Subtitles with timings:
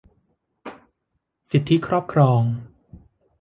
[1.49, 2.41] สิทธิครอบครอง